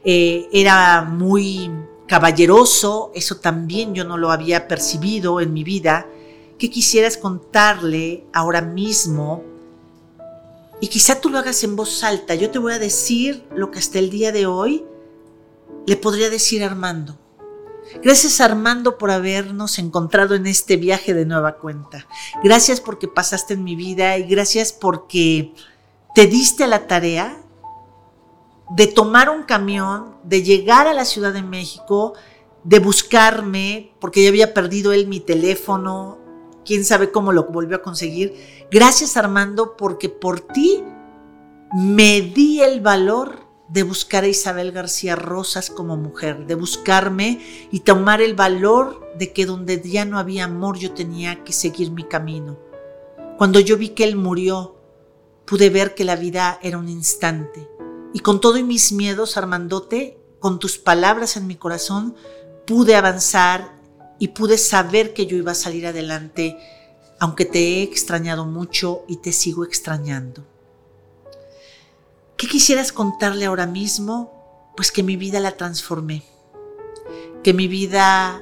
Eh, 0.03 0.49
era 0.51 1.03
muy 1.03 1.69
caballeroso, 2.07 3.11
eso 3.15 3.37
también 3.37 3.93
yo 3.93 4.03
no 4.03 4.17
lo 4.17 4.31
había 4.31 4.67
percibido 4.67 5.39
en 5.39 5.53
mi 5.53 5.63
vida. 5.63 6.07
¿Qué 6.57 6.69
quisieras 6.69 7.17
contarle 7.17 8.25
ahora 8.33 8.61
mismo? 8.61 9.43
Y 10.81 10.87
quizá 10.87 11.21
tú 11.21 11.29
lo 11.29 11.37
hagas 11.37 11.63
en 11.63 11.75
voz 11.75 12.03
alta. 12.03 12.35
Yo 12.35 12.49
te 12.49 12.59
voy 12.59 12.73
a 12.73 12.79
decir 12.79 13.45
lo 13.55 13.71
que 13.71 13.79
hasta 13.79 13.99
el 13.99 14.09
día 14.09 14.31
de 14.31 14.47
hoy 14.47 14.83
le 15.85 15.95
podría 15.95 16.29
decir 16.29 16.63
a 16.63 16.67
Armando. 16.67 17.17
Gracias 18.03 18.41
Armando 18.41 18.97
por 18.97 19.11
habernos 19.11 19.77
encontrado 19.79 20.35
en 20.35 20.47
este 20.47 20.77
viaje 20.77 21.13
de 21.13 21.25
nueva 21.25 21.57
cuenta. 21.57 22.07
Gracias 22.43 22.79
porque 22.81 23.07
pasaste 23.07 23.53
en 23.53 23.63
mi 23.63 23.75
vida 23.75 24.17
y 24.17 24.23
gracias 24.23 24.73
porque 24.73 25.53
te 26.15 26.27
diste 26.27 26.63
a 26.63 26.67
la 26.67 26.87
tarea 26.87 27.40
de 28.75 28.87
tomar 28.87 29.29
un 29.29 29.43
camión, 29.43 30.15
de 30.23 30.43
llegar 30.43 30.87
a 30.87 30.93
la 30.93 31.05
Ciudad 31.05 31.33
de 31.33 31.41
México, 31.41 32.13
de 32.63 32.79
buscarme, 32.79 33.93
porque 33.99 34.23
ya 34.23 34.29
había 34.29 34.53
perdido 34.53 34.93
él 34.93 35.07
mi 35.07 35.19
teléfono, 35.19 36.17
quién 36.65 36.85
sabe 36.85 37.11
cómo 37.11 37.31
lo 37.33 37.45
volvió 37.45 37.77
a 37.77 37.81
conseguir. 37.81 38.67
Gracias 38.71 39.17
Armando 39.17 39.75
porque 39.75 40.09
por 40.09 40.39
ti 40.39 40.83
me 41.73 42.21
di 42.21 42.61
el 42.61 42.81
valor 42.81 43.39
de 43.67 43.83
buscar 43.83 44.23
a 44.25 44.27
Isabel 44.27 44.71
García 44.71 45.15
Rosas 45.15 45.69
como 45.69 45.97
mujer, 45.97 46.45
de 46.45 46.55
buscarme 46.55 47.39
y 47.71 47.81
tomar 47.81 48.21
el 48.21 48.35
valor 48.35 49.11
de 49.17 49.31
que 49.31 49.45
donde 49.45 49.81
ya 49.81 50.05
no 50.05 50.17
había 50.19 50.45
amor 50.45 50.77
yo 50.77 50.91
tenía 50.91 51.43
que 51.43 51.53
seguir 51.53 51.91
mi 51.91 52.03
camino. 52.03 52.57
Cuando 53.37 53.59
yo 53.59 53.77
vi 53.77 53.89
que 53.89 54.03
él 54.03 54.17
murió, 54.17 54.75
pude 55.45 55.69
ver 55.69 55.95
que 55.95 56.03
la 56.03 56.15
vida 56.15 56.59
era 56.61 56.77
un 56.77 56.89
instante. 56.89 57.67
Y 58.13 58.19
con 58.19 58.41
todo 58.41 58.57
y 58.57 58.63
mis 58.63 58.91
miedos, 58.91 59.37
Armandote, 59.37 60.17
con 60.39 60.59
tus 60.59 60.77
palabras 60.77 61.37
en 61.37 61.47
mi 61.47 61.55
corazón, 61.55 62.15
pude 62.65 62.95
avanzar 62.95 63.75
y 64.19 64.29
pude 64.29 64.57
saber 64.57 65.13
que 65.13 65.25
yo 65.25 65.37
iba 65.37 65.53
a 65.53 65.55
salir 65.55 65.87
adelante, 65.87 66.57
aunque 67.19 67.45
te 67.45 67.59
he 67.59 67.83
extrañado 67.83 68.45
mucho 68.45 69.03
y 69.07 69.17
te 69.17 69.31
sigo 69.31 69.63
extrañando. 69.63 70.45
¿Qué 72.37 72.47
quisieras 72.47 72.91
contarle 72.91 73.45
ahora 73.45 73.67
mismo? 73.67 74.73
Pues 74.75 74.91
que 74.91 75.03
mi 75.03 75.15
vida 75.15 75.39
la 75.39 75.57
transformé. 75.57 76.23
Que 77.43 77.53
mi 77.53 77.67
vida, 77.67 78.41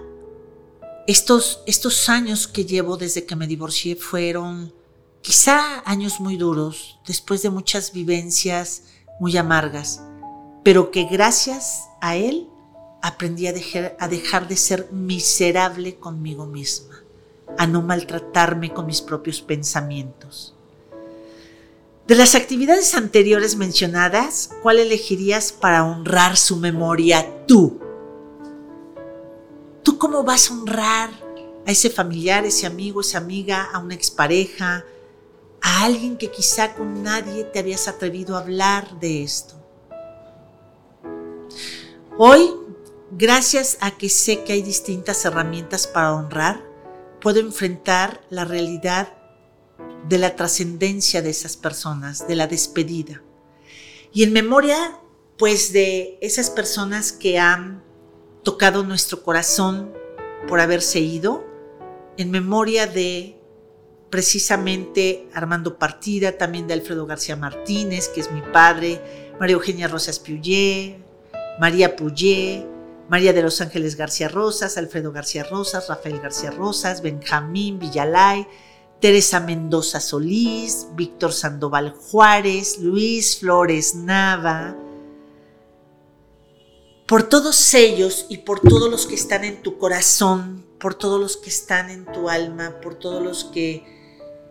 estos, 1.06 1.62
estos 1.66 2.08
años 2.08 2.48
que 2.48 2.66
llevo 2.66 2.98
desde 2.98 3.26
que 3.26 3.36
me 3.36 3.48
divorcié 3.48 3.96
fueron 3.96 4.74
quizá 5.22 5.84
años 5.86 6.20
muy 6.20 6.38
duros, 6.38 7.00
después 7.06 7.42
de 7.42 7.50
muchas 7.50 7.92
vivencias 7.92 8.84
muy 9.20 9.38
amargas, 9.38 10.02
pero 10.64 10.92
que 10.92 11.06
gracias 11.06 11.90
a 12.02 12.16
él 12.16 12.50
aprendí 13.02 13.48
a 13.48 13.54
dejar, 13.54 13.96
a 14.00 14.08
dejar 14.08 14.48
de 14.48 14.58
ser 14.58 14.90
miserable 14.92 15.96
conmigo 15.96 16.46
misma, 16.46 17.04
a 17.58 17.68
no 17.68 17.82
maltratarme 17.82 18.74
con 18.74 18.86
mis 18.86 19.02
propios 19.02 19.42
pensamientos. 19.42 20.56
De 22.10 22.16
las 22.16 22.34
actividades 22.34 22.96
anteriores 22.96 23.56
mencionadas, 23.56 24.50
¿cuál 24.64 24.80
elegirías 24.80 25.52
para 25.52 25.84
honrar 25.84 26.38
su 26.38 26.58
memoria 26.58 27.46
tú? 27.46 27.80
¿Tú 29.84 30.00
cómo 30.00 30.24
vas 30.24 30.50
a 30.50 30.54
honrar 30.54 31.12
a 31.68 31.72
ese 31.72 31.92
familiar, 31.92 32.46
ese 32.46 32.66
amigo, 32.66 33.02
esa 33.02 33.20
amiga, 33.20 33.70
a 33.72 33.78
una 33.78 33.94
expareja, 33.94 34.86
a 35.62 35.84
alguien 35.84 36.18
que 36.18 36.32
quizá 36.32 36.74
con 36.76 37.04
nadie 37.04 37.44
te 37.44 37.60
habías 37.60 37.88
atrevido 37.88 38.36
a 38.36 38.40
hablar 38.40 39.00
de 39.00 39.24
esto? 39.24 39.56
Hoy, 42.18 42.52
gracias 43.12 43.78
a 43.82 43.92
que 43.92 44.10
sé 44.10 44.44
que 44.44 44.54
hay 44.54 44.62
distintas 44.62 45.24
herramientas 45.26 45.88
para 45.88 46.14
honrar, 46.14 46.64
puedo 47.22 47.40
enfrentar 47.40 48.22
la 48.30 48.46
realidad 48.46 49.14
de 50.08 50.18
la 50.18 50.36
trascendencia 50.36 51.22
de 51.22 51.30
esas 51.30 51.56
personas, 51.56 52.28
de 52.28 52.36
la 52.36 52.48
despedida. 52.48 53.22
Y 54.12 54.24
en 54.24 54.34
memoria, 54.34 55.00
pues, 55.38 55.72
de 55.72 56.18
esas 56.22 56.50
personas 56.50 57.12
que 57.12 57.40
han 57.40 57.84
tocado 58.44 58.84
nuestro 58.84 59.24
corazón 59.24 59.94
por 60.48 60.60
haberse 60.60 61.00
ido, 61.00 61.46
en 62.18 62.32
memoria 62.32 62.88
de 62.88 63.39
precisamente 64.10 65.28
Armando 65.34 65.78
Partida, 65.78 66.38
también 66.38 66.68
de 66.68 66.74
Alfredo 66.74 67.06
García 67.06 67.36
Martínez, 67.36 68.10
que 68.10 68.22
es 68.22 68.32
mi 68.32 68.42
padre, 68.42 69.02
María 69.40 69.56
Eugenia 69.56 69.88
Rosas 69.88 70.20
Puyé, 70.20 71.00
María 71.60 71.96
Puyé, 71.96 72.66
María 73.10 73.34
de 73.34 73.42
los 73.42 73.60
Ángeles 73.62 73.96
García 73.96 74.30
Rosas, 74.30 74.78
Alfredo 74.78 75.12
García 75.12 75.44
Rosas, 75.44 75.88
Rafael 75.88 76.20
García 76.20 76.52
Rosas, 76.52 77.02
Benjamín 77.02 77.80
Villalay, 77.80 78.48
Teresa 79.00 79.40
Mendoza 79.40 80.00
Solís, 80.00 80.88
Víctor 80.96 81.34
Sandoval 81.34 81.92
Juárez, 81.92 82.80
Luis 82.80 83.40
Flores 83.40 83.96
Nava, 83.96 84.76
por 87.08 87.24
todos 87.24 87.74
ellos 87.74 88.28
y 88.30 88.38
por 88.38 88.60
todos 88.60 88.92
los 88.92 89.08
que 89.08 89.16
están 89.16 89.44
en 89.44 89.64
tu 89.64 89.80
corazón, 89.80 90.64
por 90.80 90.94
todos 90.94 91.20
los 91.20 91.38
que 91.38 91.50
están 91.50 91.90
en 91.90 92.06
tu 92.06 92.30
alma, 92.30 92.80
por 92.82 92.94
todos 92.94 93.24
los 93.24 93.46
que, 93.46 93.99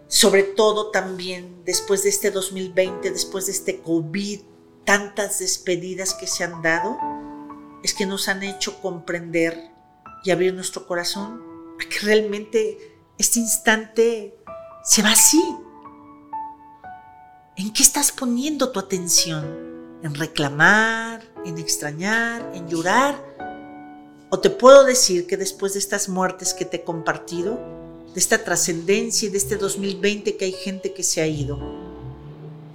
sobre 0.09 0.43
todo 0.43 0.91
también 0.91 1.63
después 1.65 2.03
de 2.03 2.09
este 2.09 2.31
2020, 2.31 3.11
después 3.11 3.47
de 3.47 3.53
este 3.53 3.81
COVID, 3.81 4.41
tantas 4.85 5.39
despedidas 5.39 6.15
que 6.15 6.27
se 6.27 6.45
han 6.45 6.63
dado, 6.63 6.99
es 7.83 7.93
que 7.93 8.07
nos 8.07 8.29
han 8.29 8.43
hecho 8.43 8.81
comprender 8.81 9.71
y 10.25 10.31
abrir 10.31 10.55
nuestro 10.55 10.87
corazón 10.87 11.43
a 11.79 11.89
que 11.89 11.99
realmente 12.01 12.97
este 13.19 13.39
instante 13.39 14.35
se 14.83 15.03
va 15.03 15.11
así. 15.11 15.43
¿En 17.57 17.73
qué 17.73 17.83
estás 17.83 18.11
poniendo 18.11 18.73
tu 18.73 18.81
atención? 18.81 19.99
¿En 20.03 20.15
reclamar? 20.15 21.23
¿En 21.45 21.59
extrañar? 21.59 22.51
¿En 22.55 22.67
llorar? 22.67 23.23
O 24.31 24.39
te 24.39 24.49
puedo 24.49 24.85
decir 24.85 25.27
que 25.27 25.37
después 25.37 25.75
de 25.75 25.81
estas 25.81 26.09
muertes 26.09 26.55
que 26.55 26.65
te 26.65 26.79
he 26.79 26.85
compartido, 26.85 27.78
de 28.19 28.21
esta 28.21 28.43
trascendencia 28.43 29.29
y 29.29 29.31
de 29.31 29.39
este 29.39 29.57
2020 29.59 30.37
que 30.37 30.47
hay 30.47 30.51
gente 30.51 30.93
que 30.93 31.05
se 31.05 31.21
ha 31.21 31.29
ido, 31.29 31.57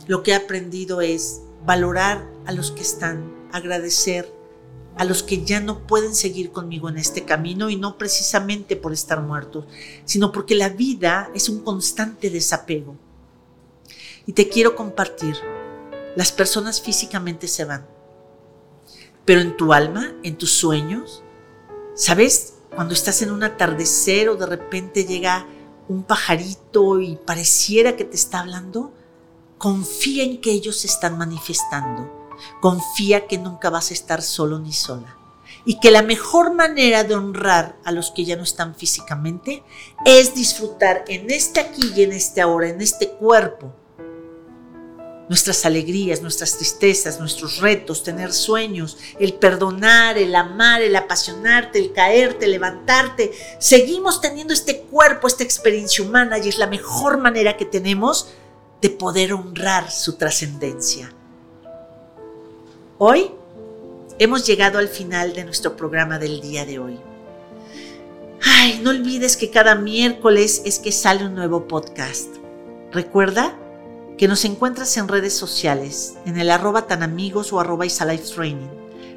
lo 0.08 0.23
que 0.23 0.32
he 0.32 0.36
aprendido 0.36 1.01
es 1.01 1.41
valorar 1.65 2.25
a 2.45 2.53
los 2.53 2.71
que 2.71 2.82
están, 2.82 3.49
agradecer 3.51 4.34
a 4.95 5.03
los 5.03 5.21
que 5.21 5.43
ya 5.43 5.60
no 5.60 5.86
pueden 5.86 6.15
seguir 6.15 6.51
conmigo 6.51 6.88
en 6.88 6.97
este 6.97 7.25
camino 7.25 7.69
y 7.69 7.75
no 7.75 7.97
precisamente 7.97 8.77
por 8.77 8.93
estar 8.93 9.21
muertos, 9.21 9.65
sino 10.06 10.32
porque 10.32 10.56
la 10.56 10.69
vida 10.69 11.29
es 11.36 11.49
un 11.49 11.60
constante 11.60 12.29
desapego. 12.29 12.95
Y 14.25 14.32
te 14.32 14.47
quiero 14.47 14.77
compartir, 14.77 15.36
las 16.15 16.32
personas 16.32 16.79
físicamente 16.79 17.49
se 17.49 17.65
van, 17.65 17.86
pero 19.25 19.41
en 19.41 19.58
tu 19.58 19.73
alma, 19.73 20.15
en 20.23 20.38
tus 20.38 20.53
sueños, 20.53 21.21
¿sabes? 21.95 22.52
Cuando 22.75 22.93
estás 22.93 23.21
en 23.21 23.31
un 23.31 23.43
atardecer 23.43 24.29
o 24.29 24.36
de 24.36 24.45
repente 24.45 25.05
llega 25.05 25.45
un 25.88 26.03
pajarito 26.03 26.99
y 26.99 27.17
pareciera 27.17 27.95
que 27.95 28.05
te 28.05 28.15
está 28.15 28.39
hablando, 28.39 28.91
confía 29.57 30.23
en 30.23 30.41
que 30.41 30.51
ellos 30.51 30.77
se 30.77 30.88
están 30.88 31.17
manifestando 31.17 32.23
Confía 32.59 33.27
que 33.27 33.38
nunca 33.38 33.69
vas 33.69 33.91
a 33.91 33.93
estar 33.93 34.21
solo 34.21 34.59
ni 34.59 34.73
sola. 34.73 35.17
Y 35.65 35.79
que 35.79 35.91
la 35.91 36.01
mejor 36.01 36.53
manera 36.53 37.03
de 37.03 37.15
honrar 37.15 37.77
a 37.86 37.91
los 37.91 38.12
que 38.12 38.25
ya 38.25 38.36
no 38.36 38.43
están 38.43 38.75
físicamente 38.75 39.63
es 40.05 40.36
disfrutar 40.36 41.05
en 41.07 41.29
este 41.31 41.62
aquí 41.62 41.91
y 41.95 42.03
en 42.03 42.12
este 42.12 42.41
ahora, 42.41 42.69
en 42.69 42.81
este 42.81 43.09
cuerpo, 43.09 43.73
nuestras 45.29 45.65
alegrías, 45.65 46.21
nuestras 46.21 46.57
tristezas, 46.57 47.19
nuestros 47.19 47.57
retos, 47.59 48.03
tener 48.03 48.33
sueños, 48.33 48.97
el 49.19 49.33
perdonar, 49.33 50.17
el 50.17 50.36
amar, 50.36 50.81
el 50.81 50.95
apasionarte, 50.95 51.79
el 51.79 51.93
caerte, 51.93 52.47
levantarte. 52.47 53.31
Seguimos 53.59 54.21
teniendo 54.21 54.53
este 54.53 54.81
cuerpo, 54.81 55.27
esta 55.27 55.43
experiencia 55.43 56.03
humana 56.03 56.38
y 56.38 56.49
es 56.49 56.57
la 56.57 56.67
mejor 56.67 57.17
manera 57.17 57.57
que 57.57 57.65
tenemos 57.65 58.29
de 58.81 58.89
poder 58.89 59.33
honrar 59.33 59.89
su 59.89 60.17
trascendencia. 60.17 61.13
Hoy 62.97 63.31
hemos 64.19 64.45
llegado 64.45 64.77
al 64.77 64.89
final 64.89 65.33
de 65.33 65.45
nuestro 65.45 65.75
programa 65.75 66.19
del 66.19 66.41
día 66.41 66.65
de 66.65 66.79
hoy. 66.79 66.99
Ay, 68.45 68.81
no 68.83 68.89
olvides 68.89 69.38
que 69.38 69.49
cada 69.49 69.75
miércoles 69.75 70.62
es 70.65 70.79
que 70.79 70.91
sale 70.91 71.25
un 71.25 71.33
nuevo 71.33 71.65
podcast. 71.67 72.27
Recuerda 72.91 73.57
que 74.17 74.28
nos 74.28 74.45
encuentras 74.45 74.95
en 74.97 75.08
redes 75.08 75.34
sociales, 75.34 76.15
en 76.26 76.38
el 76.38 76.49
arroba 76.49 76.88
tan 76.88 77.04
amigos 77.04 77.52
o 77.54 77.60
arroba 77.60 77.86
Training. 77.88 78.69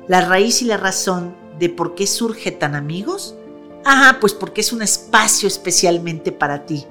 La 0.09 0.21
raíz 0.23 0.63
y 0.63 0.65
la 0.65 0.77
razón 0.77 1.37
de 1.59 1.69
por 1.69 1.95
qué 1.95 2.07
surge 2.07 2.53
tan 2.53 2.75
amigos. 2.75 3.35
Ajá, 3.85 4.19
pues 4.21 4.35
porque 4.35 4.61
es 4.61 4.73
un 4.73 4.83
espacio 4.83 5.49
especialmente 5.49 6.33
para 6.33 6.67
ti, 6.67 6.85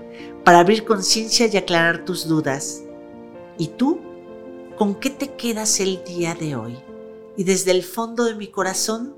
para 0.43 0.59
abrir 0.59 0.85
conciencia 0.85 1.47
y 1.51 1.57
aclarar 1.57 2.05
tus 2.05 2.27
dudas. 2.27 2.81
¿Y 3.57 3.67
tú? 3.69 4.01
¿Con 4.77 4.95
qué 4.95 5.09
te 5.09 5.33
quedas 5.35 5.79
el 5.79 6.03
día 6.03 6.35
de 6.35 6.55
hoy? 6.55 6.77
y 7.37 7.43
desde 7.43 7.71
el 7.71 7.83
fondo 7.83 8.25
de 8.25 8.35
mi 8.35 8.47
corazón, 8.47 9.15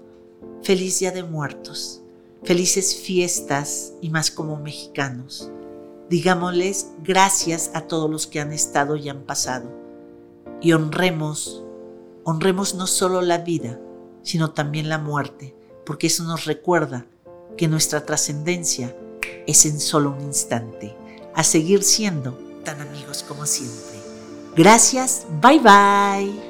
feliz 0.63 0.99
Día 0.99 1.11
de 1.11 1.23
Muertos, 1.23 2.01
felices 2.43 2.95
fiestas 2.95 3.93
y 4.01 4.09
más 4.09 4.31
como 4.31 4.57
mexicanos. 4.57 5.51
Digámosles 6.09 6.91
gracias 7.03 7.71
a 7.73 7.81
todos 7.81 8.09
los 8.09 8.27
que 8.27 8.39
han 8.39 8.53
estado 8.53 8.95
y 8.95 9.09
han 9.09 9.23
pasado. 9.23 9.69
Y 10.61 10.73
honremos, 10.73 11.63
honremos 12.23 12.75
no 12.75 12.87
solo 12.87 13.21
la 13.21 13.39
vida, 13.39 13.79
sino 14.23 14.51
también 14.51 14.89
la 14.89 14.97
muerte, 14.97 15.55
porque 15.85 16.07
eso 16.07 16.23
nos 16.23 16.45
recuerda 16.45 17.05
que 17.57 17.67
nuestra 17.67 18.05
trascendencia 18.05 18.95
es 19.45 19.65
en 19.65 19.79
solo 19.79 20.11
un 20.11 20.21
instante, 20.21 20.95
a 21.33 21.43
seguir 21.43 21.83
siendo 21.83 22.37
tan 22.63 22.81
amigos 22.81 23.23
como 23.27 23.45
siempre. 23.45 23.97
Gracias, 24.55 25.25
bye 25.41 25.59
bye. 25.59 26.46